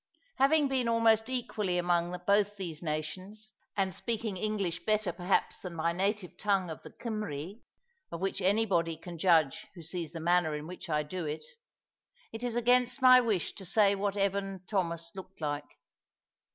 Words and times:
Having 0.37 0.67
been 0.67 0.87
almost 0.87 1.29
equally 1.29 1.77
among 1.77 2.19
both 2.25 2.57
these 2.57 2.81
nations, 2.81 3.51
and 3.77 3.93
speaking 3.93 4.35
English 4.35 4.83
better 4.83 5.13
perhaps 5.13 5.59
than 5.59 5.75
my 5.75 5.91
native 5.93 6.37
tongue 6.39 6.71
of 6.71 6.81
the 6.81 6.89
Cymry 6.99 7.61
of 8.11 8.19
which 8.19 8.41
anybody 8.41 8.97
can 8.97 9.19
judge 9.19 9.67
who 9.75 9.83
sees 9.83 10.11
the 10.11 10.19
manner 10.19 10.55
in 10.55 10.65
which 10.65 10.89
I 10.89 11.03
do 11.03 11.27
it 11.27 11.45
it 12.31 12.41
is 12.41 12.55
against 12.55 12.99
my 13.03 13.19
wish 13.21 13.53
to 13.53 13.63
say 13.63 13.93
what 13.93 14.17
Evan 14.17 14.63
Thomas 14.67 15.11
looked 15.13 15.39
like. 15.39 15.67